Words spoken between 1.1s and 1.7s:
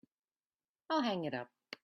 it up.